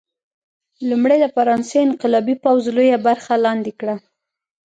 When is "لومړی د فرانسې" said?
0.89-1.77